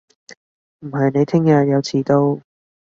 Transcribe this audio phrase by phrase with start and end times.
[0.79, 2.41] 唔係你聽日又遲到